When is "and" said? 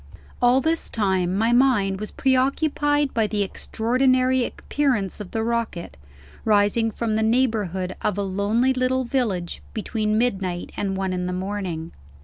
10.75-10.97